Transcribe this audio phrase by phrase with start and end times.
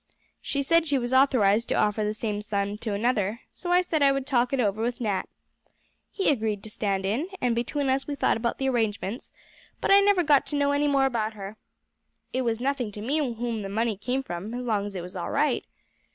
[0.41, 4.01] She said she was authorized to offer the same sum to another, so I said
[4.01, 5.29] I would talk it over with Nat.
[6.11, 9.31] He agreed to stand in, and between us we thought about the arrangements;
[9.79, 11.55] but I never got to know any more about her.
[12.33, 15.15] It was nothing to me whom the money came from, as long as it was
[15.15, 15.67] all right.